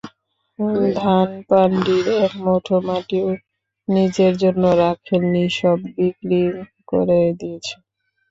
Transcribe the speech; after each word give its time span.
ধানপান্ডির 0.97 2.05
এক 2.19 2.33
মুঠো 2.43 2.77
মাটিও 2.87 3.27
নিজের 3.87 4.33
জন্য 4.43 4.63
রাখেনি 4.81 5.43
সব 5.59 5.77
বিক্রি 5.91 6.41
করে 6.87 7.19
দিয়েছে। 7.39 7.75